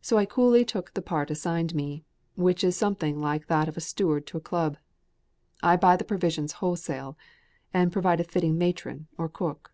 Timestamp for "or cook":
9.18-9.72